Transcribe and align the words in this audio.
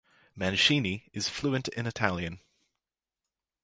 Mancini 0.35 1.11
is 1.13 1.29
fluent 1.29 1.67
in 1.67 1.85
Italian. 1.85 2.39